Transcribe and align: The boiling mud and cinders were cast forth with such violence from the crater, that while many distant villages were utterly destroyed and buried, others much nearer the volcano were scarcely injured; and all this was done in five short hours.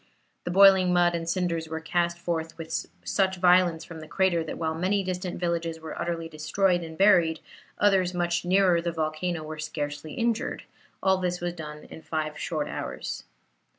The 0.45 0.49
boiling 0.49 0.91
mud 0.91 1.13
and 1.13 1.29
cinders 1.29 1.69
were 1.69 1.79
cast 1.79 2.17
forth 2.17 2.57
with 2.57 2.87
such 3.03 3.35
violence 3.37 3.85
from 3.85 3.99
the 3.99 4.07
crater, 4.07 4.43
that 4.43 4.57
while 4.57 4.73
many 4.73 5.03
distant 5.03 5.39
villages 5.39 5.79
were 5.79 6.01
utterly 6.01 6.27
destroyed 6.27 6.81
and 6.81 6.97
buried, 6.97 7.39
others 7.77 8.11
much 8.11 8.43
nearer 8.43 8.81
the 8.81 8.91
volcano 8.91 9.43
were 9.43 9.59
scarcely 9.59 10.15
injured; 10.15 10.63
and 10.63 10.69
all 11.03 11.17
this 11.19 11.39
was 11.39 11.53
done 11.53 11.83
in 11.83 12.01
five 12.01 12.35
short 12.39 12.67
hours. 12.67 13.25